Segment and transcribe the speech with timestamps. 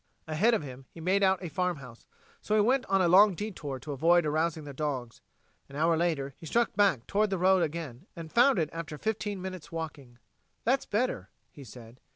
[0.25, 2.07] Ahead of him he made out a farmhouse,
[2.41, 5.21] so he went on a long detour to avoid arousing the dogs.
[5.69, 9.39] An hour later, he struck back toward the road again, and found it after fifteen
[9.43, 10.17] minutes' walking.
[10.65, 11.99] "That's better," he said.